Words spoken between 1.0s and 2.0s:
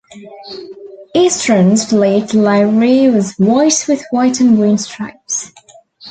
Eastrans